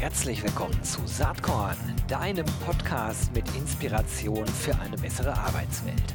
[0.00, 6.14] Herzlich willkommen zu Saatkorn, deinem Podcast mit Inspiration für eine bessere Arbeitswelt.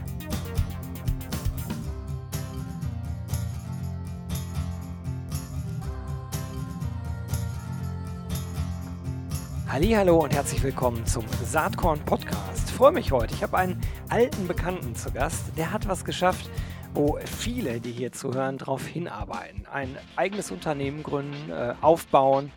[9.68, 12.71] Hallo und herzlich willkommen zum Saatkorn Podcast.
[12.71, 13.34] Freue mich heute.
[13.34, 15.43] Ich habe einen alten Bekannten zu Gast.
[15.57, 16.50] Der hat was geschafft,
[16.93, 19.65] wo viele, die hier zuhören, darauf hinarbeiten.
[19.70, 22.50] Ein eigenes Unternehmen gründen, äh, aufbauen,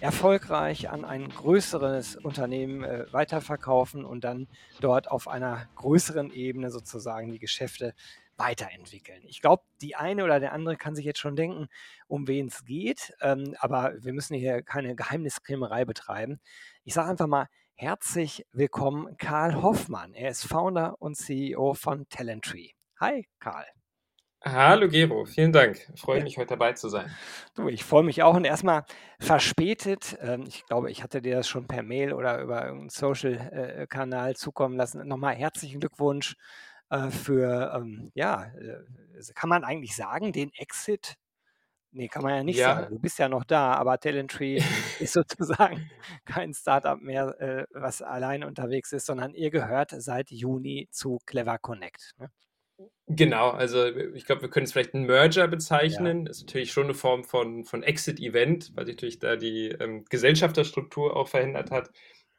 [0.00, 4.48] erfolgreich an ein größeres Unternehmen äh, weiterverkaufen und dann
[4.80, 7.94] dort auf einer größeren Ebene sozusagen die Geschäfte
[8.36, 9.22] weiterentwickeln.
[9.26, 11.68] Ich glaube, die eine oder der andere kann sich jetzt schon denken,
[12.08, 16.40] um wen es geht, ähm, aber wir müssen hier keine Geheimniskrämerei betreiben.
[16.84, 20.14] Ich sage einfach mal herzlich willkommen, Karl Hoffmann.
[20.14, 22.70] Er ist Founder und CEO von Talenttree.
[22.98, 23.66] Hi, Karl.
[24.44, 25.88] Hallo Gero, vielen Dank.
[25.94, 27.18] Ich freue mich, heute dabei zu sein.
[27.54, 28.84] Du, ich freue mich auch und erstmal
[29.18, 30.16] verspätet.
[30.20, 34.76] Ähm, ich glaube, ich hatte dir das schon per Mail oder über irgendeinen Social-Kanal zukommen
[34.76, 35.06] lassen.
[35.06, 36.36] Nochmal herzlichen Glückwunsch
[36.90, 38.84] äh, für, ähm, ja, äh,
[39.34, 41.16] kann man eigentlich sagen, den Exit?
[41.92, 42.88] Nee, kann man ja nicht Ja, sagen.
[42.90, 44.58] Du bist ja noch da, aber Talenttree
[45.00, 45.90] ist sozusagen
[46.26, 51.58] kein Startup mehr, äh, was allein unterwegs ist, sondern ihr gehört seit Juni zu Clever
[51.58, 52.14] Connect.
[52.18, 52.30] Ne?
[53.16, 53.50] Genau.
[53.50, 55.48] Also ich glaube, wir können es vielleicht einen Merger Ja.
[55.48, 56.26] bezeichnen.
[56.26, 61.16] Ist natürlich schon eine Form von, von Exit-Event, weil sich natürlich da die ähm, Gesellschafterstruktur
[61.16, 61.90] auch verändert hat.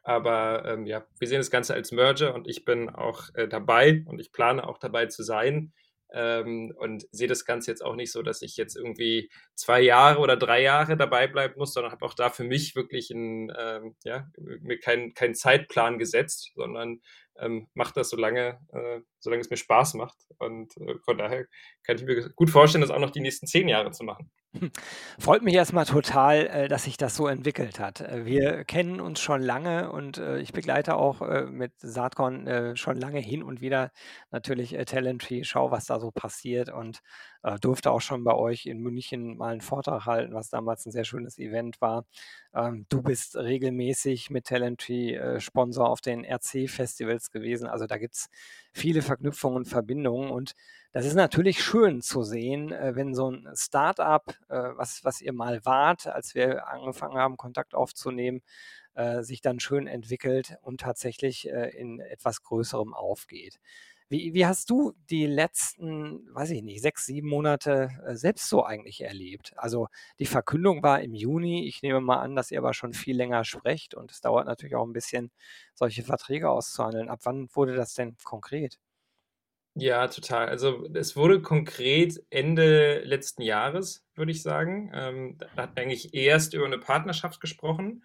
[0.02, 4.02] Aber ähm, ja, wir sehen das Ganze als Merger und ich bin auch äh, dabei
[4.06, 5.72] und ich plane auch dabei zu sein.
[6.12, 10.20] Ähm, und sehe das Ganze jetzt auch nicht so, dass ich jetzt irgendwie zwei Jahre
[10.20, 13.96] oder drei Jahre dabei bleiben muss, sondern habe auch da für mich wirklich einen, ähm,
[14.04, 17.00] ja, mir keinen keinen Zeitplan gesetzt, sondern
[17.38, 20.18] ähm, mache das so lange, äh, solange es mir Spaß macht.
[20.38, 21.46] Und äh, von daher
[21.82, 24.30] kann ich mir gut vorstellen, das auch noch die nächsten zehn Jahre zu machen.
[25.18, 28.00] Freut mich erstmal total, äh, dass sich das so entwickelt hat.
[28.02, 33.18] Äh, wir kennen uns schon lange und, äh, ich begleite auch, mit Saatkorn, schon lange
[33.20, 33.90] hin und wieder
[34.30, 37.00] natürlich, Talenttree, schaue, was da so passiert und,
[37.60, 41.02] durfte auch schon bei euch in München mal einen Vortrag halten, was damals ein sehr
[41.04, 42.04] schönes Event war.
[42.54, 47.66] Ähm, du bist regelmäßig mit Talenttree, äh, Sponsor auf den RC-Festivals gewesen.
[47.68, 48.28] Also, da gibt's
[48.72, 50.54] viele Verknüpfungen und Verbindungen und
[50.92, 55.32] das ist natürlich schön zu sehen, äh, wenn so ein Start-up, äh, was was ihr
[55.32, 58.42] mal wart, als wir angefangen haben, Kontakt aufzunehmen,
[58.94, 63.58] äh, sich dann schön entwickelt und tatsächlich, in etwas Größerem aufgeht.
[64.10, 69.00] Wie wie hast du die letzten, weiß ich nicht, 6, 7 Monate, selbst so eigentlich
[69.02, 69.54] erlebt?
[69.56, 69.88] Also,
[70.18, 71.66] die Verkündung war im Juni.
[71.68, 74.74] Ich nehme mal an, dass ihr aber schon viel länger sprecht und es dauert natürlich
[74.76, 75.30] auch ein bisschen,
[75.74, 77.08] solche Verträge auszuhandeln.
[77.08, 78.78] Ab wann wurde das denn konkret?
[79.82, 80.48] Ja, total.
[80.48, 84.92] Also es wurde konkret Ende letzten Jahres, würde ich sagen.
[84.94, 88.04] Ähm, da hatten wir eigentlich erst über eine Partnerschaft gesprochen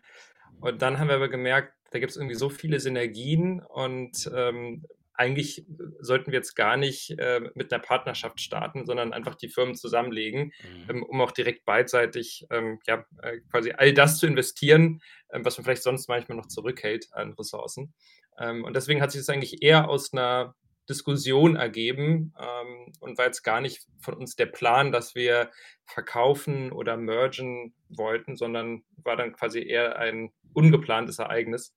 [0.60, 4.88] und dann haben wir aber gemerkt, da gibt es irgendwie so viele Synergien und ähm,
[5.14, 5.68] eigentlich
[6.00, 10.54] sollten wir jetzt gar nicht äh, mit einer Partnerschaft starten, sondern einfach die Firmen zusammenlegen,
[10.64, 10.90] Mhm.
[10.90, 15.00] ähm, um auch direkt beidseitig ähm, ja, äh, quasi all das zu investieren,
[15.32, 17.94] ähm, was man vielleicht sonst manchmal noch zurückhält an Ressourcen.
[18.40, 20.56] Ähm, und deswegen hat sich das eigentlich eher aus einer
[20.90, 25.52] Diskussion ergeben ähm, und war jetzt gar nicht von uns der Plan, dass wir
[25.86, 31.76] verkaufen oder mergen wollten, sondern war dann quasi eher ein ungeplantes Ereignis.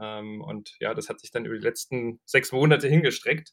[0.00, 3.52] Ähm, und ja, das hat sich dann über die letzten sechs Monate hingestreckt.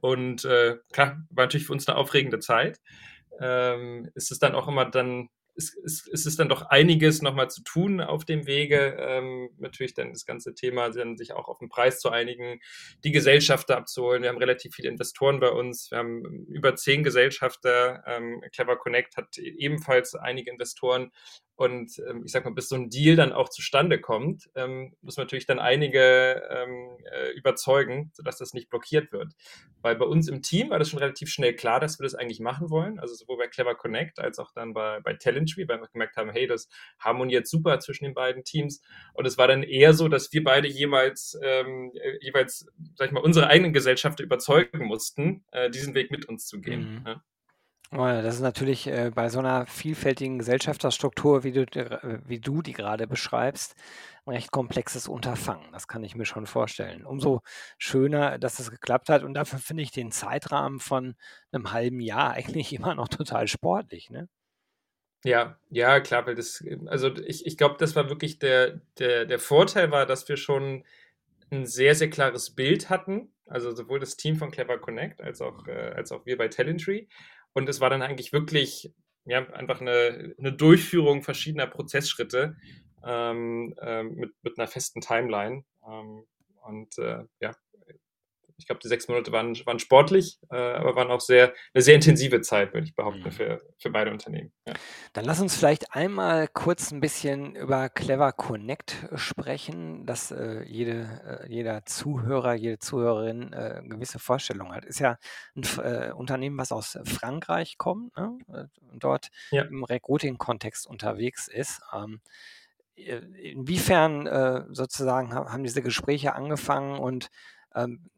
[0.00, 2.80] Und äh, klar, war natürlich für uns eine aufregende Zeit.
[3.40, 7.50] Ähm, ist es dann auch immer dann ist, ist, ist es dann doch einiges nochmal
[7.50, 8.96] zu tun auf dem Wege.
[8.98, 12.60] Ähm, natürlich dann das ganze Thema, dann sich auch auf den Preis zu einigen,
[13.02, 14.22] die Gesellschafter abzuholen.
[14.22, 15.90] Wir haben relativ viele Investoren bei uns.
[15.90, 18.04] Wir haben über zehn Gesellschafter.
[18.06, 21.10] Ähm, Clever Connect hat ebenfalls einige Investoren.
[21.58, 25.16] Und ähm, ich sag mal, bis so ein Deal dann auch zustande kommt, ähm, muss
[25.16, 29.32] man natürlich dann einige ähm, äh, überzeugen, sodass das nicht blockiert wird.
[29.82, 32.38] Weil bei uns im Team war das schon relativ schnell klar, dass wir das eigentlich
[32.38, 33.00] machen wollen.
[33.00, 36.30] Also sowohl bei Clever Connect als auch dann bei, bei Talenttree, weil wir gemerkt haben,
[36.30, 36.68] hey, das
[37.00, 38.80] harmoniert super zwischen den beiden Teams.
[39.12, 43.12] Und es war dann eher so, dass wir beide jeweils, ähm, äh, jeweils, sag ich
[43.12, 47.00] mal, unsere eigenen Gesellschafter überzeugen mussten, äh, diesen Weg mit uns zu gehen.
[47.00, 47.04] Mhm.
[47.04, 47.22] Ja.
[47.92, 52.60] Ja, das ist natürlich, äh, bei so einer vielfältigen Gesellschafterstruktur, wie du äh, wie du
[52.60, 53.74] die gerade beschreibst,
[54.26, 55.72] 'n recht komplexes Unterfangen.
[55.72, 57.06] Das kann ich mir schon vorstellen.
[57.06, 57.40] Umso
[57.78, 61.14] schöner, dass es geklappt hat und dafür finde ich den Zeitrahmen von
[61.50, 64.28] einem halben Jahr eigentlich immer noch total sportlich, ne?
[65.24, 69.24] Ja, ja, klar, weil das, ähm, also ich, ich glaube, das war wirklich der, der,
[69.26, 70.84] der Vorteil war, dass wir schon
[71.50, 73.32] ein sehr, sehr klares Bild hatten.
[73.46, 77.06] Also sowohl das Team von Clever Connect als auch, äh, als auch wir bei Talenttree.
[77.58, 78.92] Und es war dann eigentlich wirklich
[79.24, 82.56] ja, einfach eine, eine Durchführung verschiedener Prozessschritte,
[83.04, 85.64] ähm, äh, mit, mit einer festen Timeline.
[85.84, 86.24] Ähm,
[86.62, 87.52] und äh, ja,
[88.58, 91.94] ich glaube, die sechs Monate waren, waren sportlich, äh, aber waren auch sehr, eine sehr
[91.94, 93.30] intensive Zeit, würde ich behaupten, mhm.
[93.30, 94.52] für, für beide Unternehmen.
[94.66, 94.74] Ja.
[95.12, 101.44] Dann lass uns vielleicht einmal kurz ein bisschen über Clever Connect sprechen, dass äh, jede,
[101.46, 104.84] äh, jeder Zuhörer, jede Zuhörerin äh, eine gewisse Vorstellung hat.
[104.84, 105.18] Ist ja
[105.54, 108.38] ein äh, Unternehmen, was aus Frankreich kommt ne?
[108.48, 109.62] Äh, und dort ja.
[109.62, 111.80] im Recruiting-Kontext unterwegs ist.
[111.94, 112.20] Ähm,
[112.96, 117.30] inwiefern sozusagen haben diese Gespräche angefangen und
[117.76, 118.10] ähm,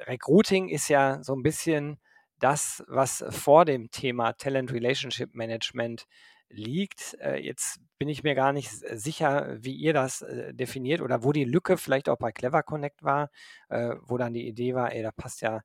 [0.00, 1.98] Recruiting ist ja so ein bisschen
[2.38, 6.06] das, was vor dem Thema Talent Relationship Management
[6.48, 7.16] liegt.
[7.20, 11.32] Äh, jetzt bin ich mir gar nicht sicher, wie ihr das äh, definiert oder wo
[11.32, 13.30] die Lücke vielleicht auch bei Clever Connect war,
[13.68, 15.62] äh, wo dann die Idee war, ey, da passt ja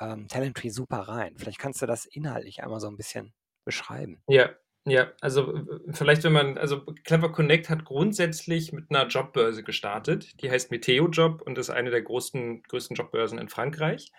[0.00, 1.36] ähm, Talentry super rein.
[1.36, 3.34] Vielleicht kannst du das inhaltlich einmal so ein bisschen
[3.64, 4.22] beschreiben.
[4.28, 4.50] Ja,
[4.84, 5.60] ja, also
[5.92, 10.42] vielleicht, wenn man, also Clever Connect hat grundsätzlich mit einer Jobbörse gestartet.
[10.42, 14.10] Die heißt Meteo Job und ist eine der größten, größten Jobbörsen in Frankreich.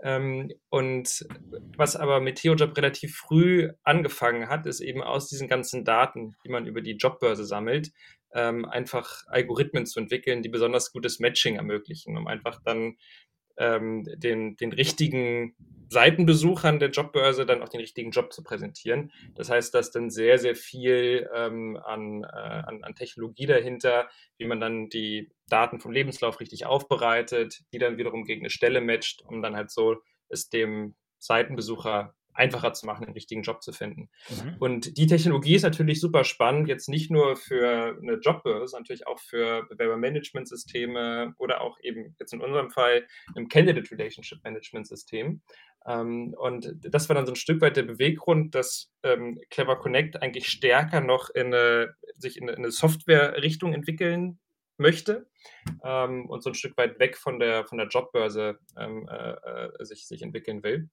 [0.00, 1.26] Ähm, und
[1.76, 6.48] was aber Meteo Job relativ früh angefangen hat, ist eben aus diesen ganzen Daten, die
[6.48, 7.90] man über die Jobbörse sammelt,
[8.34, 12.98] ähm, einfach Algorithmen zu entwickeln, die besonders gutes Matching ermöglichen, um einfach dann
[13.56, 15.54] ähm, den, den richtigen
[15.88, 19.12] Seitenbesuchern der Jobbörse dann auch den richtigen Job zu präsentieren.
[19.34, 24.08] Das heißt, dass dann sehr, sehr viel ähm, an, äh, an, an Technologie dahinter,
[24.38, 28.80] wie man dann die Daten vom Lebenslauf richtig aufbereitet, die dann wiederum gegen eine Stelle
[28.80, 29.96] matcht, um dann halt so
[30.28, 34.10] es dem Seitenbesucher einfacher zu machen, den richtigen Job zu finden.
[34.28, 34.56] Mhm.
[34.58, 39.20] Und die Technologie ist natürlich super spannend, jetzt nicht nur für eine Jobbörse, natürlich auch
[39.20, 45.42] für Bewerbermanagementsysteme oder auch eben jetzt in unserem Fall im Candidate Relationship Management System.
[45.86, 50.22] Ähm, und das war dann so ein Stück weit der Beweggrund, dass ähm, Clever Connect
[50.22, 54.38] eigentlich stärker noch in eine, sich in eine Software-Richtung entwickeln
[54.76, 55.28] möchte
[55.84, 60.06] ähm, und so ein Stück weit weg von der, von der Jobbörse äh, äh sich,
[60.06, 60.88] sich entwickeln will.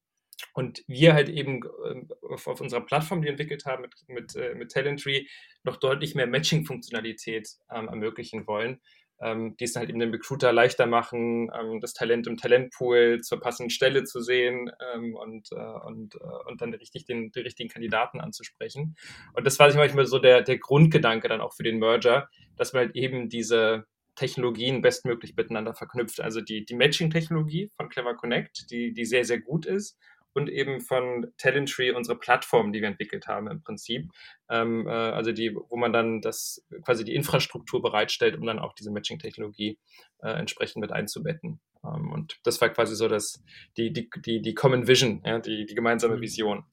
[0.54, 4.36] Und wir halt eben ähm, auf, auf, unserer Plattform, die wir entwickelt haben mit, mit,
[4.36, 5.30] äh, mit Talentry,
[5.64, 8.82] noch deutlich mehr Matching-Funktionalität ähm, ermöglichen wollen,
[9.22, 13.40] ähm, die es halt eben den Recruiter leichter machen, ähm, das Talent im Talentpool zur
[13.40, 17.70] passenden Stelle zu sehen ähm, und, äh, und, äh, und dann richtig den, den richtigen
[17.70, 18.96] Kandidaten anzusprechen.
[19.34, 22.74] Und das war sich manchmal so der, der Grundgedanke dann auch für den Merger, dass
[22.74, 23.86] man halt eben diese
[24.16, 26.20] Technologien bestmöglich miteinander verknüpft.
[26.20, 29.98] Also die, die Matching-Technologie von Clever Connect, die, die sehr, sehr gut ist
[30.34, 34.10] und eben von Talentry unsere Plattform, die wir entwickelt haben im Prinzip.
[34.50, 38.74] Ähm, äh, also die, wo man dann das quasi die Infrastruktur bereitstellt, um dann auch
[38.74, 39.78] diese Matching-Technologie
[40.20, 41.60] äh, entsprechend mit einzubetten.
[41.84, 43.44] Ähm, und das war quasi so das,
[43.78, 46.22] die, die, die, die Common Vision, ja, die, die gemeinsame mhm.
[46.22, 46.66] Vision.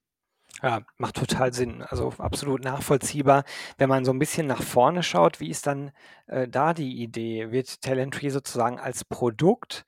[0.63, 1.83] Ja, macht total Sinn.
[1.83, 3.45] Also absolut nachvollziehbar.
[3.77, 5.93] Wenn man so ein bisschen nach vorne schaut, wie ist dann
[6.27, 7.53] äh, da die Idee?
[7.53, 9.85] Wird Talentry sozusagen als Produkt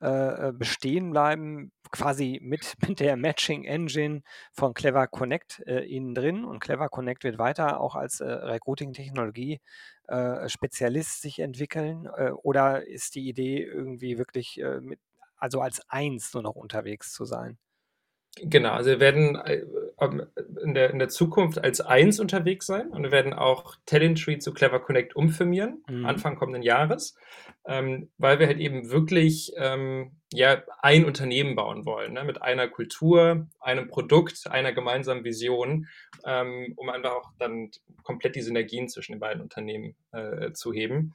[0.00, 6.14] äh, äh, bestehen bleiben, quasi mit, mit der Matching Engine von Clever Connect äh, innen
[6.14, 6.44] drin.
[6.44, 9.60] Und Clever Connect wird weiter auch als äh, Recruiting-Technologie
[10.08, 12.06] äh, Spezialist sich entwickeln.
[12.16, 14.98] Äh, oder ist die Idee irgendwie wirklich mit,
[15.36, 17.58] also als eins nur noch unterwegs zu sein?
[18.40, 19.64] Genau, also wir werden äh,
[20.00, 24.52] in der, in der Zukunft als eins unterwegs sein und wir werden auch Talentry zu
[24.52, 26.06] Clever Connect umfirmieren, mhm.
[26.06, 27.16] Anfang kommenden Jahres,
[27.66, 32.68] ähm, weil wir halt eben wirklich ähm, ja, ein Unternehmen bauen wollen, ne, mit einer
[32.68, 35.86] Kultur, einem Produkt, einer gemeinsamen Vision,
[36.24, 37.70] ähm, um einfach auch dann
[38.02, 41.14] komplett die Synergien zwischen den beiden Unternehmen äh, zu heben.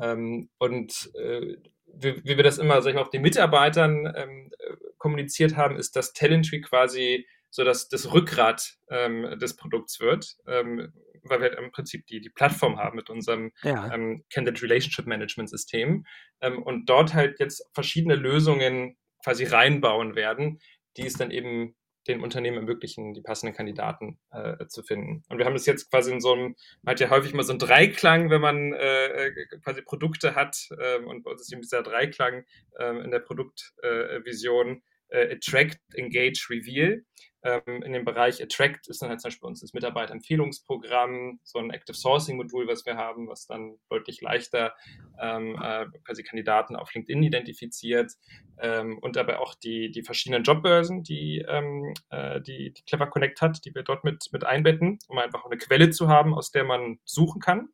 [0.00, 1.56] Ähm, und äh,
[1.86, 4.50] wie, wie, wir das immer, sag ich mal, auch den Mitarbeitern ähm,
[4.98, 10.92] kommuniziert haben, ist, dass Talentry quasi so dass das Rückgrat ähm, des Produkts wird, ähm,
[11.22, 13.94] weil wir halt im Prinzip die, die Plattform haben mit unserem ja.
[13.94, 16.04] ähm, Candidate Relationship Management System
[16.40, 20.58] ähm, und dort halt jetzt verschiedene Lösungen quasi reinbauen werden,
[20.96, 21.76] die es dann eben
[22.08, 25.22] den Unternehmen ermöglichen, die passenden Kandidaten äh, zu finden.
[25.28, 27.52] Und wir haben das jetzt quasi in so einem, man hat ja häufig mal so
[27.52, 31.62] einen Dreiklang, wenn man äh, äh quasi Produkte hat äh, und bei uns ist eben
[31.62, 32.46] dieser Dreiklang
[32.80, 37.04] äh, in der Produktvision äh, Attract, Engage, Reveal.
[37.42, 41.70] Ähm, in dem Bereich Attract ist dann halt zum Beispiel uns das Mitarbeiterempfehlungsprogramm, so ein
[41.70, 44.74] Active Sourcing Modul, was wir haben, was dann deutlich leichter
[45.20, 48.12] ähm, äh, quasi Kandidaten auf LinkedIn identifiziert
[48.58, 53.42] ähm, und dabei auch die, die verschiedenen Jobbörsen, die, ähm, äh, die, die Clever Connect
[53.42, 56.64] hat, die wir dort mit, mit einbetten, um einfach eine Quelle zu haben, aus der
[56.64, 57.68] man suchen kann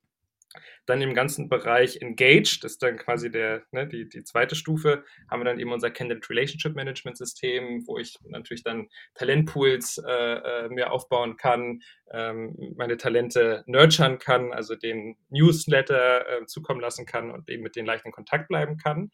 [0.86, 5.04] Dann im ganzen Bereich Engage, das ist dann quasi der, ne, die, die zweite Stufe,
[5.30, 10.12] haben wir dann eben unser Candidate Relationship Management System, wo ich natürlich dann Talentpools äh,
[10.12, 17.06] äh, mir aufbauen kann, ähm, meine Talente nurturen kann, also den Newsletter äh, zukommen lassen
[17.06, 19.10] kann und eben mit denen leicht in Kontakt bleiben kann.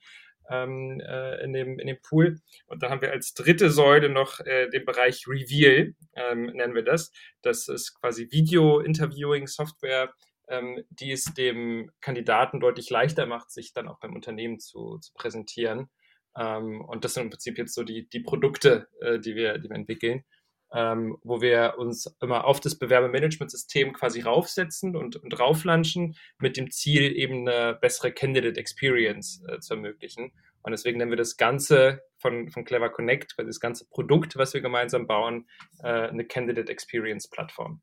[0.48, 2.38] Ähm, äh, in, dem, in dem Pool.
[2.66, 6.84] Und dann haben wir als dritte Säule noch äh, den Bereich Reveal, ähm, nennen wir
[6.84, 7.10] das.
[7.42, 10.14] Das ist quasi Video-Interviewing-Software,
[10.48, 15.12] ähm, die es dem Kandidaten deutlich leichter macht, sich dann auch beim Unternehmen zu, zu
[15.14, 15.88] präsentieren.
[16.36, 19.68] Ähm, und das sind im Prinzip jetzt so die, die Produkte, äh, die, wir, die
[19.68, 20.24] wir entwickeln,
[20.72, 26.70] ähm, wo wir uns immer auf das Bewerbermanagementsystem quasi raufsetzen und, und rauflanschen, mit dem
[26.70, 30.32] Ziel, eben eine bessere Candidate Experience äh, zu ermöglichen.
[30.62, 34.60] Und deswegen nennen wir das Ganze von, von Clever Connect, das ganze Produkt, was wir
[34.60, 35.48] gemeinsam bauen,
[35.82, 37.80] äh, eine Candidate Experience Plattform.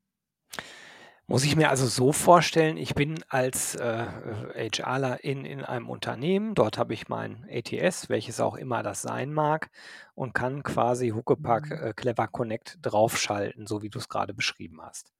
[1.26, 4.06] Muss ich mir also so vorstellen, ich bin als äh,
[4.54, 9.32] HRler in, in einem Unternehmen, dort habe ich mein ATS, welches auch immer das sein
[9.32, 9.70] mag,
[10.14, 11.86] und kann quasi Huckepack mhm.
[11.86, 15.14] äh, Clever Connect draufschalten, so wie du es gerade beschrieben hast.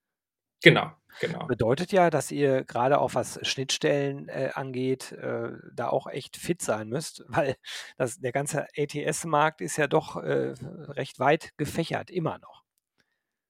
[0.62, 1.46] Genau, genau.
[1.46, 6.60] Bedeutet ja, dass ihr gerade auch was Schnittstellen äh, angeht, äh, da auch echt fit
[6.60, 7.56] sein müsst, weil
[7.96, 10.54] das, der ganze ATS-Markt ist ja doch äh,
[10.88, 12.63] recht weit gefächert, immer noch.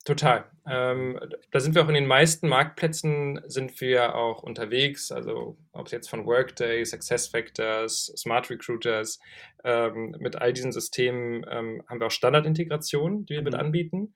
[0.05, 0.45] Total.
[0.67, 1.19] Ähm,
[1.51, 5.11] da sind wir auch in den meisten Marktplätzen sind wir auch unterwegs.
[5.11, 9.19] Also ob es jetzt von Workday, SuccessFactors, Smart Recruiters,
[9.65, 13.61] ähm, mit all diesen Systemen ähm, haben wir auch Standardintegrationen, die wir mit mhm.
[13.61, 14.15] anbieten.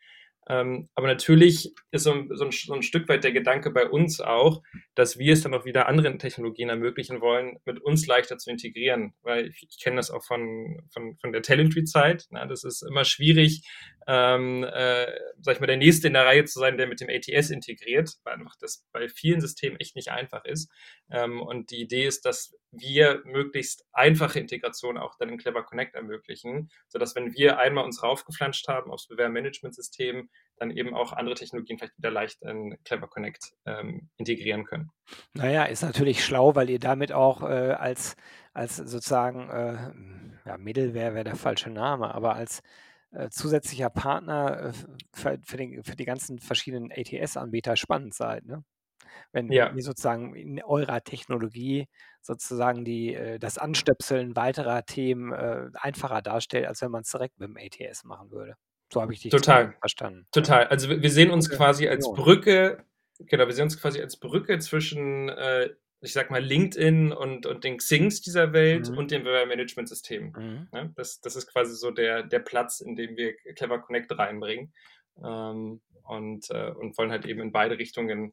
[0.49, 3.89] Ähm, aber natürlich ist so ein, so, ein, so ein, Stück weit der Gedanke bei
[3.89, 4.63] uns auch,
[4.95, 9.13] dass wir es dann auch wieder anderen Technologien ermöglichen wollen, mit uns leichter zu integrieren.
[9.23, 12.27] Weil ich, ich kenne das auch von, von, von der Talentry-Zeit.
[12.31, 13.63] Das ist immer schwierig,
[14.07, 15.07] ähm, äh,
[15.41, 18.15] sag ich mal, der Nächste in der Reihe zu sein, der mit dem ATS integriert,
[18.25, 20.73] weil einfach das bei vielen Systemen echt nicht einfach ist.
[21.11, 25.95] Ähm, und die Idee ist, dass wir möglichst einfache Integration auch dann in Clever Connect
[25.95, 31.79] ermöglichen, sodass wenn wir einmal uns raufgeflanscht haben aufs Bewerbermanagementsystem, dann eben auch andere Technologien
[31.79, 34.91] vielleicht wieder leicht in Clever Connect ähm, integrieren können.
[35.33, 38.17] Naja, ist natürlich schlau, weil ihr damit auch äh, als,
[38.53, 42.61] als sozusagen, äh, ja, Mittelware wäre der falsche Name, aber als
[43.13, 44.73] äh, zusätzlicher Partner äh,
[45.15, 48.45] für, für, den, für die ganzen verschiedenen ATS-Anbieter spannend seid.
[48.45, 48.65] Ne?
[49.33, 49.73] wenn ja.
[49.73, 51.89] ihr sozusagen in eurer Technologie
[52.21, 57.39] sozusagen die, äh, das Anstöpseln weiterer Themen äh, einfacher darstellt, als wenn man es direkt
[57.39, 58.57] mit dem ATS machen würde.
[58.93, 59.75] So habe ich dich Total.
[59.81, 60.27] verstanden.
[60.33, 60.67] Total.
[60.69, 62.85] Also wir sehen uns quasi als Brücke,
[63.19, 67.65] genau, wir sehen uns quasi als Brücke zwischen, äh, ich sag mal, LinkedIn und, und
[67.65, 68.99] den Xings dieser Welt mhm.
[68.99, 70.33] und dem Bewerbermanagementsystem.
[70.37, 70.69] Mhm.
[70.73, 74.73] Ja, das, das ist quasi so der, der Platz, in dem wir Clever Connect reinbringen.
[75.23, 78.33] Ähm, und, äh, und wollen halt eben in beide Richtungen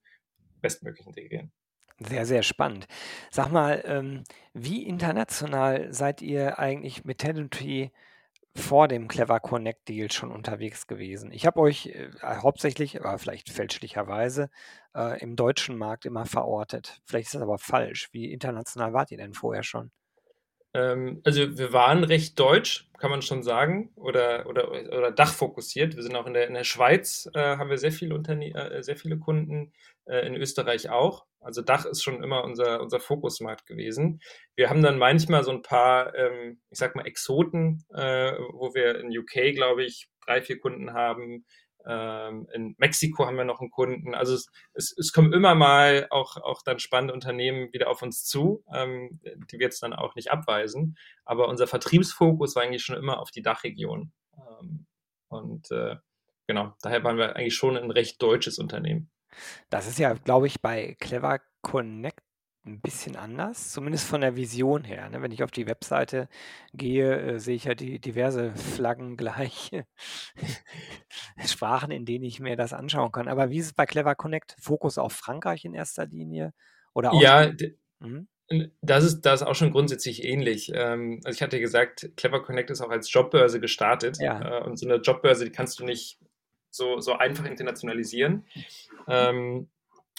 [0.61, 1.51] bestmöglich integrieren.
[1.99, 2.87] Sehr, sehr spannend.
[3.31, 7.91] Sag mal, ähm, wie international seid ihr eigentlich mit Tendency
[8.55, 11.31] vor dem Clever Connect Deal schon unterwegs gewesen?
[11.31, 14.49] Ich habe euch äh, hauptsächlich, aber vielleicht fälschlicherweise,
[14.95, 17.01] äh, im deutschen Markt immer verortet.
[17.05, 18.09] Vielleicht ist das aber falsch.
[18.11, 19.91] Wie international wart ihr denn vorher schon?
[20.73, 25.95] Ähm, also wir waren recht deutsch, kann man schon sagen, oder, oder, oder dachfokussiert.
[25.95, 28.83] Wir sind auch in der, in der Schweiz, äh, haben wir sehr viele, Unterne äh,
[28.83, 29.71] sehr viele Kunden,
[30.05, 31.25] äh, in Österreich auch.
[31.45, 34.19] Also Dach ist schon immer unser, unser Fokusmarkt gewesen.
[34.55, 38.99] Wir haben dann manchmal so ein paar, ähm, ich sag mal, Exoten, äh, wo wir
[38.99, 41.45] in UK, glaube ich, drei, vier Kunden haben,
[41.87, 44.15] ähm, in Mexiko haben wir noch einen Kunden.
[44.15, 48.23] Also es, es, es, kommen immer mal auch, auch dann spannende Unternehmen wieder auf uns
[48.25, 50.97] zu, ähm, die wir jetzt dann auch nicht abweisen.
[51.25, 54.11] Aber unser Vertriebsfokus war eigentlich schon immer auf die Dachregion.
[54.35, 54.87] Ähm,
[55.27, 55.97] und äh,
[56.47, 59.11] genau, daher waren wir eigentlich schon ein recht deutsches Unternehmen.
[59.69, 62.25] Das ist ja, glaube ich, bei Clever Connect
[62.65, 65.09] ein bisschen anders, zumindest von der Vision her.
[65.09, 65.21] Ne?
[65.21, 66.27] Wenn ich auf die Webseite
[66.73, 69.71] gehe, äh, sehe ich ja die diverse Flaggen gleich,
[71.45, 73.27] Sprachen, in denen ich mir das anschauen kann.
[73.27, 74.55] Aber wie ist es bei Clever Connect?
[74.59, 76.53] Fokus auf Frankreich in erster Linie?
[76.93, 77.51] Oder ja,
[77.99, 78.27] mhm.
[78.81, 80.71] das, ist, das ist auch schon grundsätzlich ähnlich.
[80.73, 84.17] Ähm, also ich hatte gesagt, Clever Connect ist auch als Jobbörse gestartet.
[84.19, 84.59] Ja.
[84.59, 86.19] Äh, und so eine Jobbörse, die kannst du nicht
[86.75, 88.45] so, so einfach internationalisieren.
[89.07, 89.69] Ähm,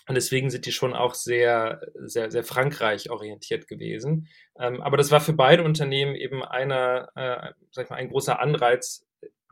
[0.08, 4.28] und deswegen sind die schon auch sehr, sehr, sehr Frankreich orientiert gewesen.
[4.58, 8.38] Ähm, aber das war für beide Unternehmen eben einer, äh, sag ich mal, ein großer
[8.38, 9.04] Anreiz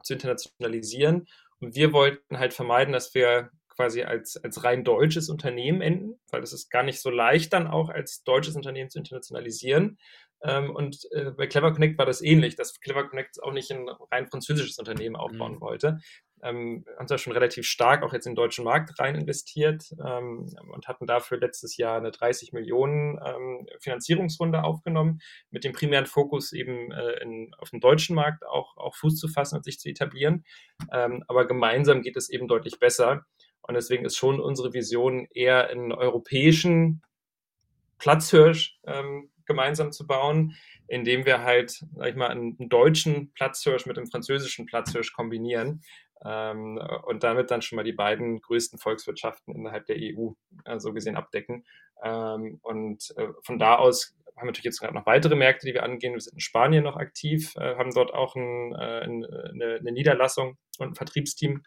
[0.03, 1.27] zu internationalisieren.
[1.61, 6.43] Und wir wollten halt vermeiden, dass wir quasi als, als rein deutsches Unternehmen enden, weil
[6.43, 9.99] es ist gar nicht so leicht dann auch als deutsches Unternehmen zu internationalisieren.
[10.43, 13.89] Ähm, und äh, bei Clever Connect war das ähnlich, dass Clever Connect auch nicht ein
[14.13, 15.61] rein französisches Unternehmen aufbauen mhm.
[15.61, 15.99] wollte,
[16.45, 20.55] ähm, haben da schon relativ stark auch jetzt in den deutschen Markt rein investiert ähm,
[20.73, 25.21] und hatten dafür letztes Jahr eine 30 Millionen ähm, Finanzierungsrunde aufgenommen,
[25.51, 29.29] mit dem primären Fokus eben äh, in, auf dem deutschen Markt auch, auch Fuß zu
[29.29, 30.45] fassen und sich zu etablieren.
[30.93, 33.25] Ähm, aber gemeinsam geht es eben deutlich besser.
[33.63, 37.03] Und deswegen ist schon unsere Vision eher einen europäischen
[37.99, 40.55] Platzhirsch ähm, gemeinsam zu bauen,
[40.89, 45.83] indem wir halt, sag ich mal, einen, deutschen Platzhirsch mit einem französischen Platzhirsch kombinieren
[46.25, 50.33] ähm, und damit dann schon mal die beiden größten Volkswirtschaften innerhalb der EU
[50.65, 51.65] äh, so gesehen abdecken.
[52.03, 55.75] Ähm, und äh, von da aus haben wir natürlich jetzt gerade noch weitere Märkte, die
[55.75, 56.13] wir angehen.
[56.13, 60.57] Wir sind in Spanien noch aktiv, äh, haben dort auch ein, äh, eine, eine, Niederlassung
[60.79, 61.63] und ein Vertriebsteam.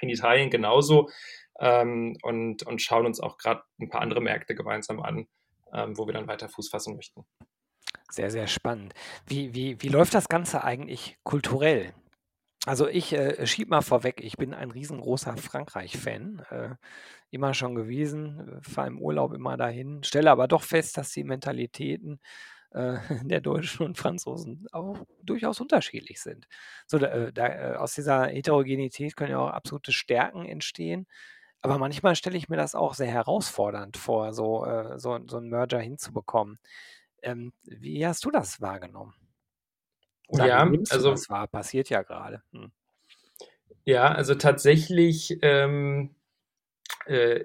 [0.00, 1.08] In Italien genauso
[1.60, 5.28] ähm, und, und schauen uns auch gerade ein paar andere Märkte gemeinsam an,
[5.72, 7.24] ähm, wo wir dann weiter Fuß fassen möchten.
[8.10, 8.92] Sehr, sehr spannend.
[9.26, 11.94] Wie, wie, wie läuft das Ganze eigentlich kulturell?
[12.66, 16.74] Also ich äh, schieb mal vorweg, ich bin ein riesengroßer Frankreich-Fan, äh,
[17.30, 21.24] immer schon gewesen, äh, fahre im Urlaub immer dahin, stelle aber doch fest, dass die
[21.24, 22.20] Mentalitäten
[22.70, 26.46] äh, der Deutschen und Franzosen auch durchaus unterschiedlich sind.
[26.86, 31.06] So, da, äh, da, äh, aus dieser Heterogenität können ja auch absolute Stärken entstehen.
[31.62, 34.66] Aber manchmal stelle ich mir das auch sehr herausfordernd vor, so,
[34.96, 36.58] so, so einen Merger hinzubekommen.
[37.22, 39.14] Ähm, wie hast du das wahrgenommen?
[40.28, 41.46] Oder ja, also das wahr?
[41.46, 42.42] Passiert ja gerade.
[42.52, 42.70] Hm.
[43.84, 46.14] Ja, also tatsächlich ähm,
[47.06, 47.44] äh,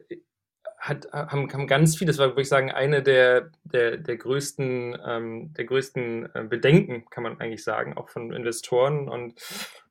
[0.78, 4.98] hat, haben, haben ganz viele, das war, würde ich sagen, eine der, der, der größten,
[5.06, 9.34] ähm, der größten äh, Bedenken, kann man eigentlich sagen, auch von Investoren und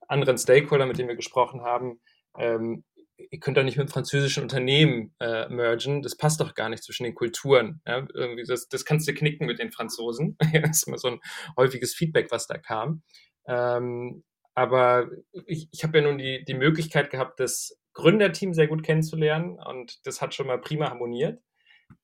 [0.09, 2.01] anderen Stakeholdern, mit denen wir gesprochen haben.
[2.39, 2.85] Ähm,
[3.19, 7.05] ihr könnt doch nicht mit französischen Unternehmen äh, mergen, das passt doch gar nicht zwischen
[7.05, 7.81] den Kulturen.
[7.87, 8.07] Ja?
[8.15, 10.37] Irgendwie das, das kannst du knicken mit den Franzosen.
[10.53, 11.21] das ist immer so ein
[11.57, 13.03] häufiges Feedback, was da kam.
[13.47, 15.09] Ähm, aber
[15.47, 20.07] ich, ich habe ja nun die, die Möglichkeit gehabt, das Gründerteam sehr gut kennenzulernen und
[20.07, 21.41] das hat schon mal prima harmoniert.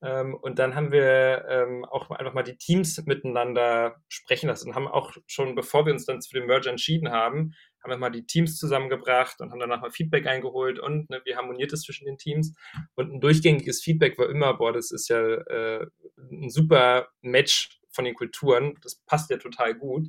[0.02, 4.74] Ähm, und dann haben wir ähm, auch einfach mal die Teams miteinander sprechen lassen und
[4.74, 8.10] haben auch schon, bevor wir uns dann für den Merger entschieden haben, haben wir mal
[8.10, 12.06] die Teams zusammengebracht und haben danach mal Feedback eingeholt und ne, wie harmoniert es zwischen
[12.06, 12.54] den Teams.
[12.94, 15.86] Und ein durchgängiges Feedback war immer, boah, das ist ja äh,
[16.18, 20.08] ein super Match von den Kulturen, das passt ja total gut.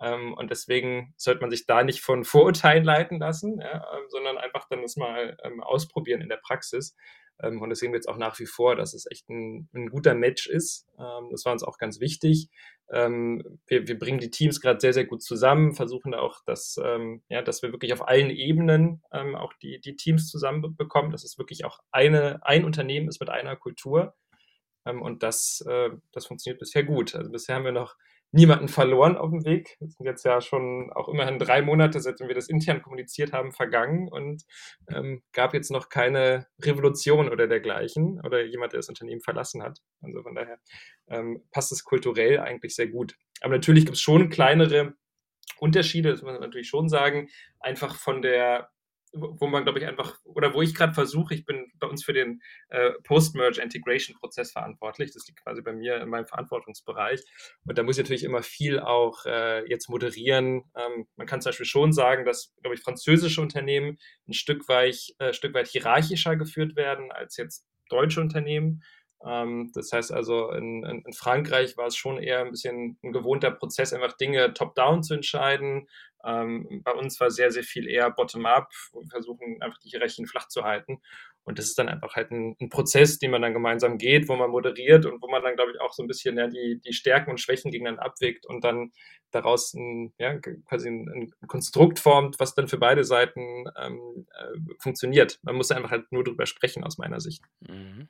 [0.00, 4.66] Ähm, und deswegen sollte man sich da nicht von Vorurteilen leiten lassen, ja, sondern einfach
[4.68, 6.96] dann das mal ähm, ausprobieren in der Praxis.
[7.42, 9.88] Ähm, und das sehen wir jetzt auch nach wie vor, dass es echt ein, ein
[9.88, 10.86] guter Match ist.
[10.98, 12.48] Ähm, das war uns auch ganz wichtig.
[12.90, 16.76] Ähm, wir, wir, bringen die Teams gerade sehr, sehr gut zusammen, versuchen auch, dass,
[17.28, 21.64] ja, dass wir wirklich auf allen Ebenen auch die, die Teams zusammenbekommen, dass es wirklich
[21.64, 24.14] auch eine, ein Unternehmen ist mit einer Kultur.
[24.84, 27.14] und das, äh, das funktioniert bisher gut.
[27.14, 27.94] Also bisher haben wir noch
[28.32, 29.76] niemanden verloren auf dem Weg.
[29.80, 33.52] Es sind jetzt ja schon auch immerhin drei Monate, seitdem wir das intern kommuniziert haben,
[33.52, 34.44] vergangen und
[34.88, 39.80] ähm, gab jetzt noch keine Revolution oder dergleichen oder jemand, der das Unternehmen verlassen hat.
[40.00, 40.58] Also von daher
[41.08, 43.16] ähm, passt es kulturell eigentlich sehr gut.
[43.40, 44.94] Aber natürlich gibt es schon kleinere
[45.58, 48.70] Unterschiede, das muss man natürlich schon sagen, einfach von der
[49.12, 52.12] wo man, glaube ich, einfach, oder wo ich gerade versuche, ich bin bei uns für
[52.12, 55.12] den äh, Post-Merge-Integration-Prozess verantwortlich.
[55.12, 57.22] Das liegt quasi bei mir in meinem Verantwortungsbereich.
[57.64, 60.64] Und da muss ich natürlich immer viel auch äh, jetzt moderieren.
[60.76, 65.14] Ähm, man kann zum Beispiel schon sagen, dass, glaube ich, französische Unternehmen ein Stück weit,
[65.18, 68.82] äh, Stück weit hierarchischer geführt werden als jetzt deutsche Unternehmen.
[69.24, 73.50] Ähm, das heißt also, in, in, Frankreich war es schon eher ein bisschen ein gewohnter
[73.50, 75.88] Prozess, einfach Dinge top-down zu entscheiden.
[76.24, 78.70] Ähm, bei uns war sehr, sehr viel eher bottom-up.
[79.10, 81.00] Versuchen einfach die Hierarchien flach zu halten.
[81.44, 84.36] Und das ist dann einfach halt ein, ein, Prozess, den man dann gemeinsam geht, wo
[84.36, 86.92] man moderiert und wo man dann, glaube ich, auch so ein bisschen ja, die, die
[86.92, 88.92] Stärken und Schwächen gegeneinander abwägt und dann
[89.30, 94.74] daraus ein, ja, quasi ein, ein Konstrukt formt, was dann für beide Seiten ähm, äh,
[94.80, 95.38] funktioniert.
[95.42, 97.42] Man muss einfach halt nur drüber sprechen, aus meiner Sicht.
[97.60, 98.08] Mhm.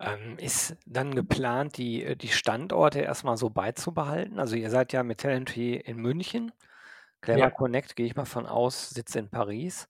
[0.00, 4.38] Ähm, ist dann geplant, die, äh, die Standorte erstmal so beizubehalten?
[4.40, 6.52] Also ihr seid ja mit Talentry in München.
[7.22, 7.52] Clever Ja.
[7.52, 9.88] Connect, gehe ich mal von aus, sitzt in Paris.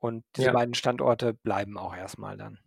[0.00, 0.52] Und diese Ja.
[0.52, 2.60] beiden Standorte bleiben auch erstmal dann.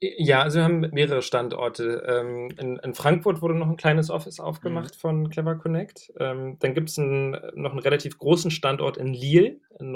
[0.00, 2.04] Ja, also wir haben mehrere Standorte.
[2.06, 4.88] Ähm, in, in Frankfurt wurde noch ein kleines Office Mhm.
[4.88, 6.12] aufgemacht von Clever Connect.
[6.20, 9.90] Ähm, dann gibt es noch einen relativ großen Standort in Lille, in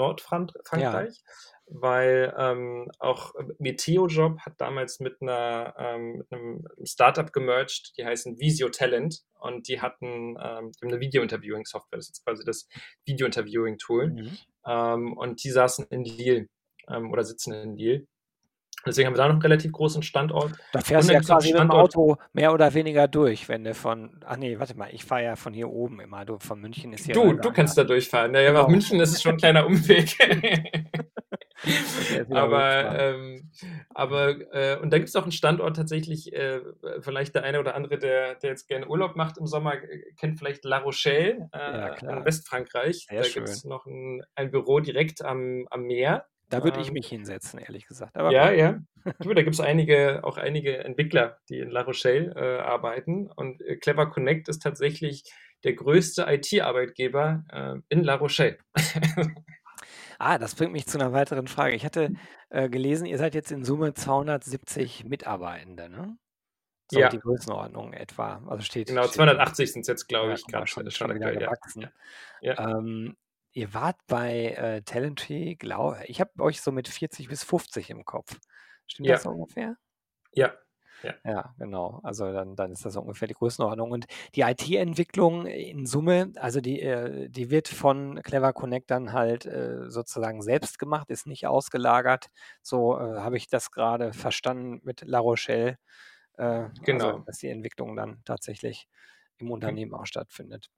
[0.73, 1.07] Ja.
[1.75, 8.37] Weil ähm, auch Meteojob hat damals mit, einer, ähm, mit einem Startup gemerged, die heißen
[8.39, 12.67] Visio Talent und die hatten ähm, die haben eine Video-Interviewing-Software, das ist jetzt quasi das
[13.05, 14.37] Video-Interviewing-Tool Mhm.
[14.67, 16.47] ähm, und die saßen in Lille
[16.89, 18.05] ähm, oder sitzen in Lille.
[18.85, 20.51] Deswegen haben wir da noch einen relativ großen Standort.
[20.73, 23.73] Da fährst du ja quasi mit dem Standort, Auto mehr oder weniger durch, wenn du
[23.73, 24.19] von.
[24.25, 26.25] Ach nee, warte mal, ich fahre ja von hier oben immer.
[26.25, 28.31] Du, von München ist hier du, du kannst da durchfahren.
[28.33, 28.67] Naja, Genau.
[28.67, 30.17] München ist es schon ein kleiner Umweg.
[32.29, 33.51] aber, ähm,
[33.89, 36.61] aber äh, und da gibt es auch einen Standort tatsächlich, äh,
[37.01, 39.77] vielleicht der eine oder andere, der, der jetzt gerne Urlaub macht im Sommer,
[40.17, 43.05] kennt vielleicht La Rochelle äh, ja, in Westfrankreich.
[43.09, 46.25] Sehr da gibt es noch ein, ein, Büro direkt am, am Meer.
[46.49, 48.15] Da würde ich ähm, mich hinsetzen, ehrlich gesagt.
[48.15, 48.79] Aber ja, ja.
[49.05, 53.31] da gibt es einige, auch einige Entwickler, die in La Rochelle äh, arbeiten.
[53.35, 55.23] Und äh, Clever Connect ist tatsächlich
[55.63, 58.57] der größte IT-Arbeitgeber äh, in La Rochelle.
[60.19, 61.75] Ah, das bringt mich zu einer weiteren Frage.
[61.75, 62.13] Ich hatte
[62.49, 66.17] äh, gelesen, ihr seid jetzt in Summe 270 Mitarbeitende, ne?
[66.91, 67.09] So ja.
[67.09, 68.41] die Größenordnung etwa.
[68.47, 68.87] Also steht.
[68.87, 71.89] Genau, 280 sind es jetzt, glaube ja, ich, gerade schon, schon wieder gewachsen.
[72.41, 72.77] Ja.
[72.77, 73.15] Ähm,
[73.53, 78.05] ihr wart bei äh, Talentry, glaube ich, habe euch so mit 40 bis 50 im
[78.05, 78.37] Kopf.
[78.85, 79.77] Stimmt das ungefähr?
[80.33, 80.53] Ja,
[81.03, 81.13] ja.
[81.25, 82.01] Ja, genau.
[82.03, 83.91] Also dann, dann ist das ungefähr die Größenordnung.
[83.91, 89.45] Und die IT-Entwicklung in Summe, also die, äh, die wird von Clever Connect dann halt
[89.45, 92.27] äh, sozusagen selbst gemacht, ist nicht ausgelagert.
[92.61, 95.77] So äh, habe ich das gerade verstanden mit La Rochelle.
[96.37, 97.13] Also, genau.
[97.13, 98.87] Also, dass die Entwicklung dann tatsächlich
[99.37, 100.69] im Unternehmen auch stattfindet.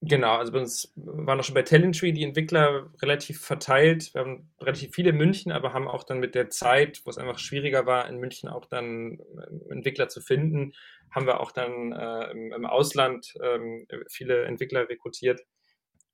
[0.00, 4.14] Genau, also bei uns waren auch schon bei Talentry die Entwickler relativ verteilt.
[4.14, 7.18] Wir haben relativ viele in München, aber haben auch dann mit der Zeit, wo es
[7.18, 10.72] einfach schwieriger war, in München auch dann ähm, Entwickler zu finden,
[11.10, 15.40] haben wir auch dann äh, im, Ausland ähm, viele Entwickler rekrutiert.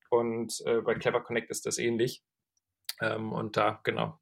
[0.09, 2.23] Und äh, bei Clever Connect ist das ähnlich.
[3.03, 4.19] Ähm, und da, genau,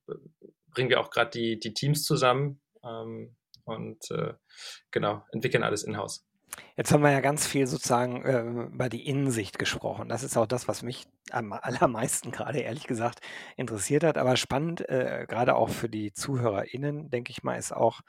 [0.73, 4.35] bringen wir auch gerade die, die Teams zusammen ähm, und äh,
[4.91, 6.27] genau, entwickeln alles in-house.
[6.77, 10.09] Jetzt haben wir ja ganz viel sozusagen äh, über die Innensicht gesprochen.
[10.09, 13.21] Das ist auch das, was mich am allermeisten gerade ehrlich gesagt
[13.57, 14.19] interessiert hat.
[14.19, 18.01] Aber spannend, äh, gerade auch für die ZuhörerInnen, denke ich mal, ist auch,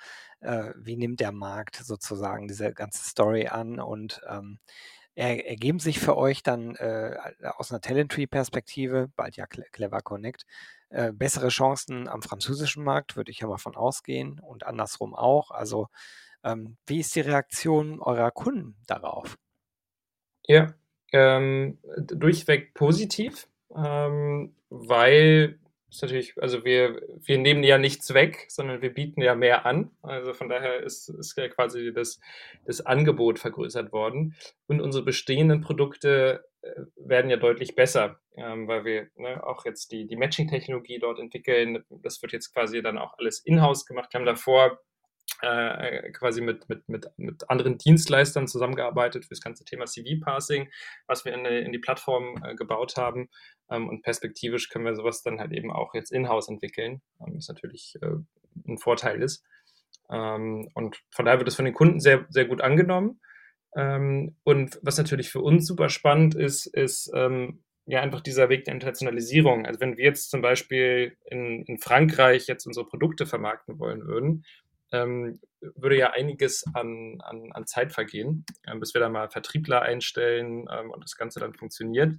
[0.41, 4.59] äh, wie nimmt der Markt sozusagen diese ganze Story an und ähm,
[5.15, 7.15] er, ergeben sich für euch dann äh,
[7.57, 10.45] aus einer Talentry-Perspektive, bald ja Clever Connect,
[10.89, 15.51] äh, bessere Chancen am französischen Markt, würde ich ja mal von ausgehen und andersrum auch.
[15.51, 15.87] Also
[16.43, 19.37] ähm, wie ist die Reaktion eurer Kunden darauf?
[20.45, 20.73] Ja,
[21.11, 25.59] ähm, durchweg positiv, ähm, weil
[25.93, 29.91] ist natürlich, also wir, wir nehmen ja nichts weg, sondern wir bieten ja mehr an.
[30.01, 32.19] Also von daher ist, ist ja quasi das,
[32.65, 34.35] das Angebot vergrößert worden.
[34.65, 39.91] Und unsere bestehenden Produkte äh, werden ja deutlich besser, ähm, weil wir ne, auch jetzt
[39.91, 41.83] die, die Matching-Technologie dort entwickeln.
[41.89, 44.11] Das wird jetzt quasi dann auch alles in-house gemacht.
[44.11, 44.79] Wir haben davor
[45.41, 50.69] äh, quasi mit, mit, mit, mit anderen Dienstleistern zusammengearbeitet für das ganze Thema CV-Passing,
[51.07, 53.29] was wir in, in, die Plattform äh, gebaut haben.
[53.69, 57.47] Ähm, und perspektivisch können wir sowas dann halt eben auch jetzt in-house entwickeln, ähm, was
[57.47, 58.15] natürlich äh,
[58.67, 59.43] ein Vorteil ist.
[60.09, 63.19] Ähm, und von daher wird es von den Kunden sehr, sehr gut angenommen.
[63.75, 68.65] Ähm, und was natürlich für uns super spannend ist, ist ähm, ja einfach dieser Weg
[68.65, 69.65] der Internationalisierung.
[69.65, 74.45] Also wenn wir jetzt zum Beispiel in, in Frankreich jetzt unsere Produkte vermarkten wollen würden,
[74.93, 75.39] ähm,
[75.75, 80.67] würde ja einiges an, an, an Zeit vergehen, äh, bis wir da mal Vertriebler einstellen
[80.71, 82.15] ähm, und das Ganze dann funktioniert.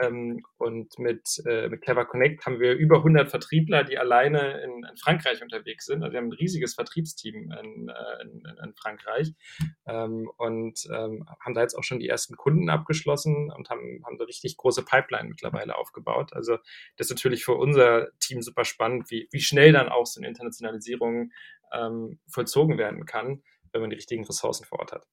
[0.00, 4.84] Ähm, und mit, äh, mit Clever Connect haben wir über 100 Vertriebler, die alleine in,
[4.84, 6.02] in Frankreich unterwegs sind.
[6.02, 9.32] Also wir haben ein riesiges Vertriebsteam in, äh, in, in Frankreich
[9.86, 14.16] ähm, und ähm, haben da jetzt auch schon die ersten Kunden abgeschlossen und haben, haben
[14.18, 16.32] eine richtig große Pipeline mittlerweile aufgebaut.
[16.32, 16.56] Also
[16.96, 20.28] das ist natürlich für unser Team super spannend, wie, wie schnell dann auch so eine
[20.28, 21.32] Internationalisierung
[21.72, 25.06] ähm, vollzogen werden kann, wenn man die richtigen Ressourcen vor Ort hat.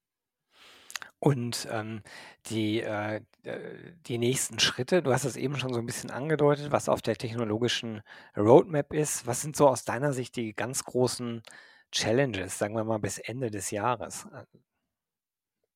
[1.19, 2.01] Und ähm,
[2.45, 3.21] die, äh,
[4.05, 7.15] die nächsten Schritte, du hast es eben schon so ein bisschen angedeutet, was auf der
[7.15, 8.01] technologischen
[8.35, 9.25] Roadmap ist.
[9.25, 11.41] Was sind so aus deiner Sicht die ganz großen
[11.91, 14.27] Challenges, sagen wir mal, bis Ende des Jahres?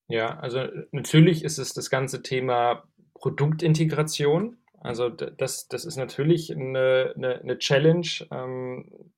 [0.06, 4.61] Ja, also natürlich ist es das ganze Thema Produktintegration.
[4.82, 9.12] Also das, das ist natürlich eine, eine, eine Challenge, ähm,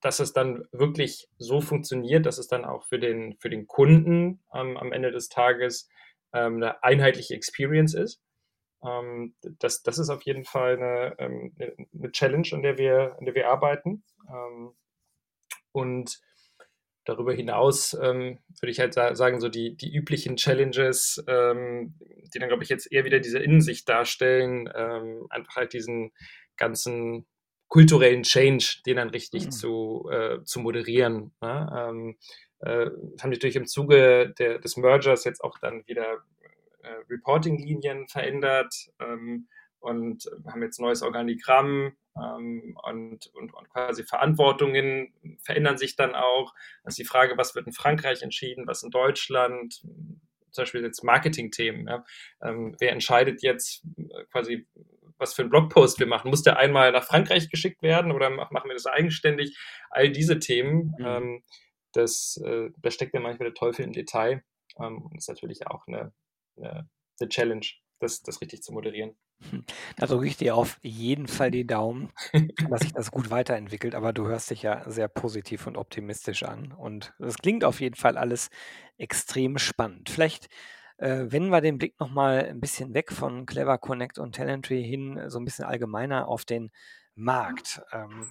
[0.00, 4.42] dass es dann wirklich so funktioniert, dass es dann auch für den, für den Kunden
[4.54, 5.88] ähm, am Ende des Tages
[6.32, 8.22] ähm, eine einheitliche Experience ist.
[8.84, 11.52] Ähm, das, das ist auf jeden Fall eine, ähm,
[11.92, 14.04] eine Challenge, an der wir, an der wir arbeiten.
[14.28, 14.72] Ähm,
[15.72, 16.20] und
[17.04, 21.94] darüber hinaus ähm, würde ich halt sagen, so die, die üblichen Challenges, ähm,
[22.32, 26.12] die dann, glaube ich, jetzt eher wieder diese Innensicht darstellen, ähm, einfach halt diesen
[26.56, 27.26] ganzen
[27.68, 29.50] kulturellen Change, den dann richtig mhm.
[29.50, 31.32] zu, äh, zu moderieren.
[31.40, 31.72] Ne?
[31.76, 32.16] Ähm,
[32.60, 36.22] äh, haben sich durch im Zuge der, des Mergers jetzt auch dann wieder
[36.82, 39.48] äh, Reporting-Linien verändert ähm,
[39.82, 46.54] und haben jetzt neues Organigramm ähm, und, und, und, quasi Verantwortungen verändern sich dann auch.
[46.84, 49.82] Das ist die Frage, was wird in Frankreich entschieden, was in Deutschland,
[50.50, 51.88] zum Beispiel jetzt Marketing-Themen.
[51.88, 52.04] Ja?
[52.42, 53.82] Ähm, wer entscheidet jetzt
[54.30, 54.66] quasi,
[55.18, 56.30] was für einen Blogpost wir machen.
[56.30, 59.58] Muss der einmal nach Frankreich geschickt werden oder machen wir das eigenständig?
[59.90, 61.04] All diese Themen, mhm.
[61.04, 61.44] ähm,
[61.92, 64.44] das, äh, da steckt ja manchmal der Teufel im Detail.
[64.78, 66.12] Ähm, ist natürlich auch eine,
[66.56, 66.88] eine,
[67.20, 67.66] eine Challenge,
[68.02, 69.14] das, das richtig zu moderieren.
[69.96, 72.12] Da drücke ich dir auf jeden Fall die Daumen,
[72.70, 76.72] dass sich das gut weiterentwickelt, aber du hörst dich ja sehr positiv und optimistisch an
[76.72, 78.50] und es klingt auf jeden Fall alles
[78.98, 80.10] extrem spannend.
[80.10, 80.48] Vielleicht
[80.98, 85.20] äh, wenden wir den Blick nochmal ein bisschen weg von Clever Connect und Talentry hin,
[85.28, 86.70] so ein bisschen allgemeiner auf den
[87.14, 87.82] Markt.
[87.92, 88.28] Ähm,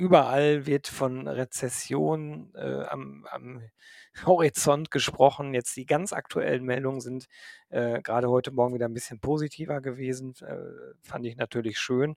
[0.00, 3.62] überall wird von Rezession äh, am, am
[4.26, 5.54] Horizont gesprochen.
[5.54, 7.26] Jetzt die ganz aktuellen Meldungen sind
[7.68, 10.34] äh, gerade heute Morgen wieder ein bisschen positiver gewesen.
[10.40, 10.56] Äh,
[11.02, 12.16] fand ich natürlich schön.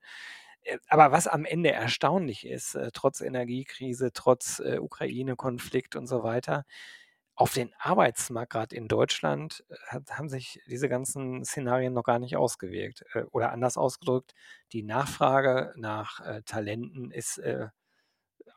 [0.63, 6.23] Äh, aber was am Ende erstaunlich ist, äh, trotz Energiekrise, trotz äh, Ukraine-Konflikt und so
[6.23, 6.65] weiter,
[7.35, 12.37] auf den Arbeitsmarkt, gerade in Deutschland, hat, haben sich diese ganzen Szenarien noch gar nicht
[12.37, 13.03] ausgewirkt.
[13.31, 14.33] oder anders ausgedrückt,
[14.71, 17.41] die Nachfrage nach Talenten ist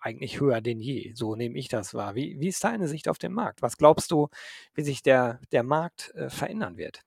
[0.06, 1.12] eigentlich höher denn je.
[1.14, 2.14] So nehme ich das wahr.
[2.14, 3.60] Wie, wie ist deine Sicht auf den Markt?
[3.60, 4.28] Was glaubst du,
[4.74, 7.02] wie sich der, der Markt äh, verändern wird?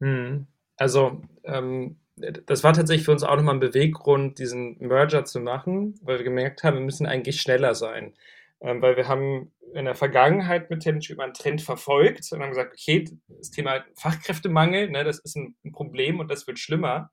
[0.00, 0.46] Hm.
[0.76, 5.94] Also, ähm, das war tatsächlich für uns auch nochmal ein Beweggrund, diesen Merger zu machen,
[6.02, 8.14] weil wir gemerkt haben, wir müssen eigentlich schneller sein.
[8.60, 12.50] Ähm, weil wir haben in der Vergangenheit mit Tennis über einen Trend verfolgt und haben
[12.50, 17.10] gesagt, okay, das Thema Fachkräftemangel, ne, das ist ein, ein Problem und das wird schlimmer.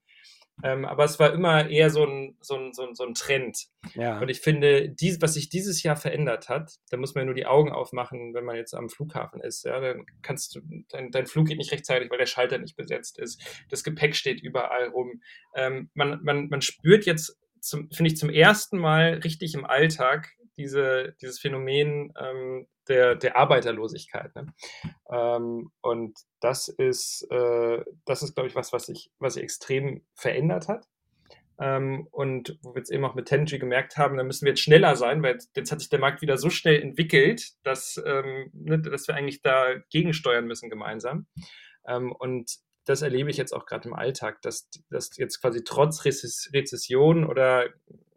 [0.63, 3.67] Ähm, aber es war immer eher so ein, so ein, so ein, so ein Trend.
[3.93, 4.19] Ja.
[4.19, 7.36] Und ich finde, dies, was sich dieses Jahr verändert hat, da muss man ja nur
[7.36, 9.65] die Augen aufmachen, wenn man jetzt am Flughafen ist.
[9.65, 13.19] Ja, dann kannst du, dein, dein Flug geht nicht rechtzeitig, weil der Schalter nicht besetzt
[13.19, 13.41] ist.
[13.69, 15.21] Das Gepäck steht überall rum.
[15.55, 21.15] Ähm, man, man, man spürt jetzt, finde ich, zum ersten Mal richtig im Alltag diese,
[21.21, 24.35] dieses Phänomen ähm, der, der Arbeiterlosigkeit.
[24.35, 24.53] Ne?
[25.09, 30.05] Ähm, und das ist, äh, das ist, glaube ich, was, was sich was sich extrem
[30.13, 30.87] verändert hat.
[31.57, 34.61] Ähm, und wo wir jetzt eben auch mit Tenji gemerkt haben, da müssen wir jetzt
[34.61, 38.79] schneller sein, weil jetzt hat sich der Markt wieder so schnell entwickelt, dass, ähm, ne,
[38.79, 41.27] dass wir eigentlich da gegensteuern müssen gemeinsam.
[41.87, 46.03] Ähm, und das erlebe ich jetzt auch gerade im Alltag, dass, dass jetzt quasi trotz
[46.05, 47.69] Rezession oder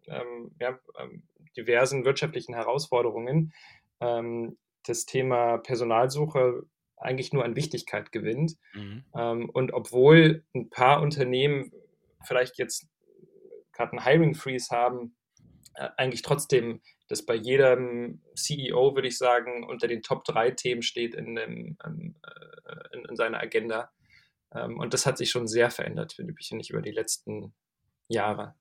[0.06, 1.22] ähm, ja, ähm,
[1.58, 3.52] diversen wirtschaftlichen Herausforderungen
[4.00, 6.62] ähm, das Thema Personalsuche
[6.96, 8.54] eigentlich nur an Wichtigkeit gewinnt.
[8.74, 9.04] Mhm.
[9.14, 11.72] Ähm, und obwohl ein paar Unternehmen
[12.24, 12.88] vielleicht jetzt
[13.72, 15.16] gerade einen Hiring Freeze haben,
[15.74, 20.82] äh, eigentlich trotzdem das bei jedem CEO, würde ich sagen, unter den Top 3 Themen
[20.82, 23.90] steht in, dem, ähm, äh, in, in seiner Agenda.
[24.54, 27.54] Ähm, und das hat sich schon sehr verändert, finde ich, nicht über die letzten
[28.08, 28.54] Jahre.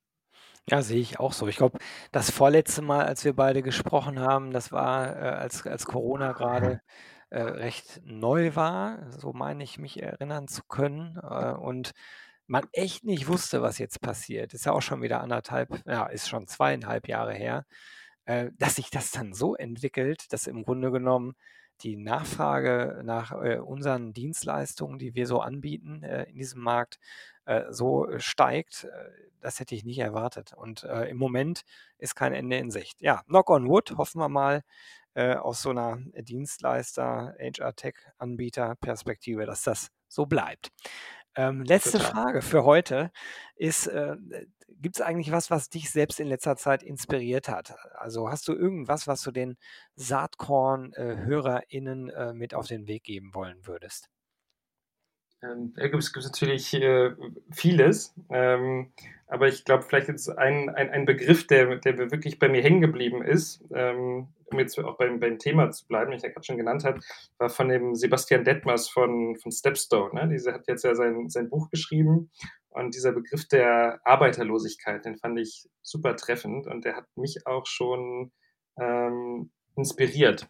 [0.70, 1.48] Ja, sehe ich auch so.
[1.48, 1.80] Ich glaube,
[2.12, 6.82] das vorletzte Mal, als wir beide gesprochen haben, das war, äh, als als Corona gerade
[7.30, 11.92] äh, recht neu war, so meine ich mich erinnern zu können, äh, und
[12.48, 14.54] man echt nicht wusste, was jetzt passiert.
[14.54, 17.66] Ist ja auch schon wieder anderthalb, ja, ist schon zweieinhalb Jahre her,
[18.26, 21.34] äh, dass sich das dann so entwickelt, dass im Grunde genommen
[21.82, 27.00] die Nachfrage nach, äh, unseren Dienstleistungen, die wir so anbieten, äh, in diesem Markt,
[27.70, 30.54] so steigt, äh, das hätte ich nicht erwartet.
[30.54, 31.62] Und äh, im Moment
[31.98, 33.02] ist kein Ende in Sicht.
[33.02, 34.64] Ja, knock on wood, hoffen wir mal
[35.14, 40.70] äh, aus so einer Dienstleister, HR-Tech-Anbieter-Perspektive, dass das so bleibt.
[41.36, 42.12] Ähm, letzte Total.
[42.12, 43.12] Frage für heute
[43.56, 44.18] ist, äh,
[44.82, 47.76] gibt es eigentlich was, was dich selbst in letzter Zeit inspiriert hat?
[47.94, 49.58] Also hast du irgendwas, was du den
[49.96, 54.10] Saatkorn-HörerInnen äh, mit auf den Weg geben wollen würdest?
[55.44, 57.12] Ähm, da gibt es natürlich äh,
[57.52, 58.92] vieles, ähm,
[59.28, 62.82] aber ich glaube, vielleicht jetzt ein, ein, ein Begriff, der, der wirklich bei mir hängen
[62.82, 66.58] geblieben ist, ähm, um jetzt auch beim, beim Thema zu bleiben, ich ja gerade schon
[66.58, 67.02] genannt habe,
[67.38, 70.14] war von dem Sebastian Detmers von, von Stepstone.
[70.14, 70.30] Ne?
[70.30, 72.32] Dieser hat jetzt ja sein, sein Buch geschrieben
[72.70, 77.66] und dieser Begriff der Arbeiterlosigkeit, den fand ich super treffend und der hat mich auch
[77.66, 78.32] schon
[78.80, 80.48] ähm, inspiriert.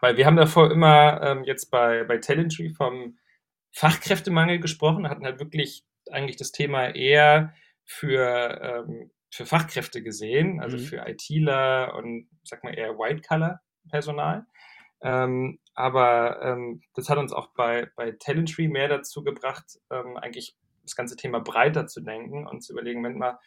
[0.00, 3.18] Weil wir haben davor immer ähm, jetzt bei, bei Talentry vom
[3.74, 10.76] Fachkräftemangel gesprochen, hatten halt wirklich eigentlich das Thema eher für, ähm, für Fachkräfte gesehen, also
[10.76, 10.82] mhm.
[10.82, 14.46] für ITler und sag mal eher White-Color-Personal.
[15.02, 20.56] Ähm, aber ähm, das hat uns auch bei, bei Talentry mehr dazu gebracht, ähm, eigentlich
[20.82, 23.38] das ganze Thema breiter zu denken und zu überlegen, wenn mal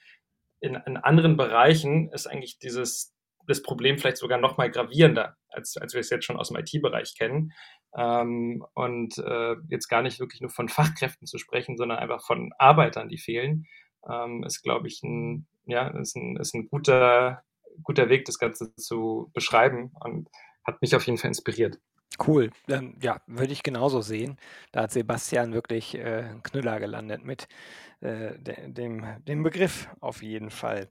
[0.60, 3.16] in, in anderen Bereichen ist eigentlich dieses
[3.48, 6.58] das Problem vielleicht sogar noch mal gravierender, als, als wir es jetzt schon aus dem
[6.58, 7.54] IT-Bereich kennen.
[7.96, 12.52] Ähm, und äh, jetzt gar nicht wirklich nur von Fachkräften zu sprechen, sondern einfach von
[12.58, 13.66] Arbeitern, die fehlen,
[14.10, 17.44] ähm, ist, glaube ich, ein, ja, ist ein, ist ein guter,
[17.84, 20.30] guter Weg, das Ganze zu beschreiben und
[20.64, 21.80] hat mich auf jeden Fall inspiriert.
[22.26, 22.50] Cool.
[22.68, 24.38] Ähm, ja, würde ich genauso sehen.
[24.72, 27.48] Da hat Sebastian wirklich äh, einen Knüller gelandet mit
[28.02, 30.88] äh, de dem dem Begriff auf jeden Fall.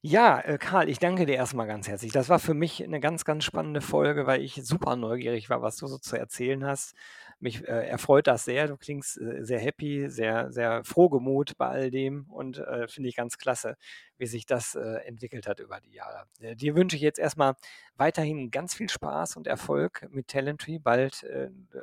[0.00, 2.12] Ja, äh, Karl, ich danke dir erstmal ganz herzlich.
[2.12, 5.76] Das war für mich eine ganz, ganz spannende Folge, weil ich super neugierig war, was
[5.76, 6.94] du so zu erzählen hast.
[7.40, 8.68] Mich, äh, erfreut das sehr.
[8.68, 13.16] Du klingst, äh, sehr happy, sehr sehr frohgemut bei all dem und, äh, finde ich
[13.16, 13.76] ganz klasse,
[14.18, 16.24] wie sich das, entwickelt hat über die Jahre.
[16.56, 17.54] Dir wünsche ich jetzt erstmal
[17.96, 21.26] weiterhin ganz viel Spaß und Erfolg mit Talentry, bald,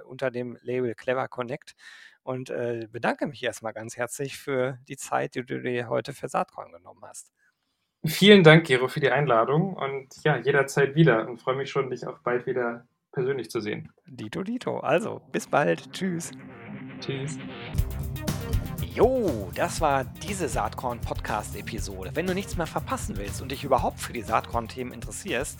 [0.08, 1.76] unter dem Label Clever Connect
[2.24, 6.28] und äh, bedanke mich erstmal ganz herzlich für die Zeit, die du dir heute für
[6.28, 7.32] Saatkorn genommen hast.
[8.06, 12.06] Vielen Dank, Gero, für die Einladung und ja, jederzeit wieder und freue mich schon, dich
[12.06, 13.94] auch bald wieder persönlich zu sehen.
[14.06, 14.80] Dito, Dito.
[14.80, 15.92] Also, bis bald.
[15.94, 16.32] Tschüss.
[17.00, 17.38] Tschüss.
[18.94, 22.12] Jo, das war diese Saatkorn-Podcast-Episode.
[22.14, 25.60] Wenn du nichts mehr verpassen willst und dich überhaupt für die Saatkorn-Themen interessierst,